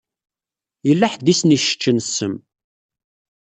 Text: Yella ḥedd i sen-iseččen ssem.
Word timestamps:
Yella 0.87 1.07
ḥedd 1.13 1.27
i 1.33 1.35
sen-iseččen 1.39 1.97
ssem. 2.05 2.35